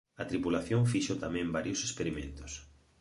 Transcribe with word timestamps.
A 0.21 0.23
tripulación 0.31 0.81
fixo 0.91 1.13
tamén 1.23 1.53
varios 1.57 1.79
experimentos. 1.87 2.51